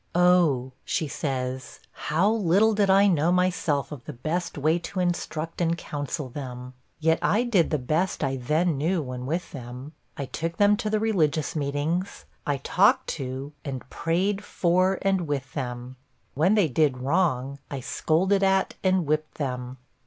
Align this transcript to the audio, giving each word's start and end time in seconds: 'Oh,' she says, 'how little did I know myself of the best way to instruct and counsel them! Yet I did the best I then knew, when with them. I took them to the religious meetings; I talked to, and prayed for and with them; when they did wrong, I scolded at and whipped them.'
'Oh,' 0.15 0.71
she 0.83 1.07
says, 1.07 1.79
'how 1.91 2.31
little 2.31 2.73
did 2.73 2.89
I 2.89 3.05
know 3.05 3.31
myself 3.31 3.91
of 3.91 4.03
the 4.05 4.13
best 4.13 4.57
way 4.57 4.79
to 4.79 4.99
instruct 4.99 5.61
and 5.61 5.77
counsel 5.77 6.27
them! 6.27 6.73
Yet 6.99 7.19
I 7.21 7.43
did 7.43 7.69
the 7.69 7.77
best 7.77 8.23
I 8.23 8.37
then 8.37 8.79
knew, 8.79 9.03
when 9.03 9.27
with 9.27 9.51
them. 9.51 9.91
I 10.17 10.25
took 10.25 10.57
them 10.57 10.75
to 10.77 10.89
the 10.89 10.99
religious 10.99 11.55
meetings; 11.55 12.25
I 12.47 12.57
talked 12.57 13.09
to, 13.09 13.53
and 13.63 13.87
prayed 13.91 14.43
for 14.43 14.97
and 15.03 15.27
with 15.27 15.53
them; 15.53 15.97
when 16.33 16.55
they 16.55 16.67
did 16.67 16.97
wrong, 16.97 17.59
I 17.69 17.79
scolded 17.79 18.41
at 18.41 18.73
and 18.83 19.05
whipped 19.05 19.35
them.' 19.35 19.77